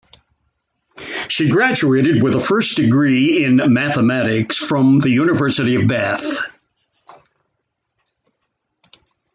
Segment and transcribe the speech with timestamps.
[1.27, 6.41] She graduated with a first degree in Mathematics from the University of Bath.